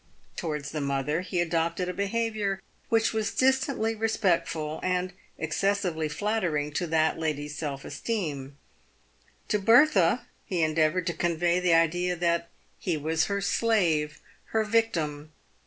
Towards 0.35 0.71
the 0.71 0.81
mother 0.81 1.21
he 1.21 1.39
adopted 1.39 1.87
a 1.87 1.93
behaviour 1.93 2.59
which 2.89 3.13
was 3.13 3.35
distantly 3.35 3.93
respectful, 3.93 4.79
and 4.81 5.13
excessively 5.37 6.09
flattering 6.09 6.71
to 6.71 6.87
that 6.87 7.19
lady's 7.19 7.55
self 7.55 7.85
esteem. 7.85 8.57
To 9.49 9.59
Bertha 9.59 10.25
he 10.43 10.63
endeavoured 10.63 11.05
to 11.05 11.13
convey 11.13 11.59
the 11.59 11.75
idea 11.75 12.15
that 12.15 12.49
he 12.79 12.97
was 12.97 13.25
her 13.25 13.41
slave, 13.41 14.19
her 14.45 14.63
victim. 14.63 15.33